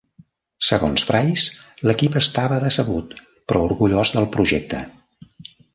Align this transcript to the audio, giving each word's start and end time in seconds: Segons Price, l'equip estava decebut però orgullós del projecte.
Segons 0.69 1.03
Price, 1.09 1.59
l'equip 1.89 2.17
estava 2.23 2.59
decebut 2.65 3.15
però 3.51 3.65
orgullós 3.69 4.17
del 4.17 4.31
projecte. 4.39 4.83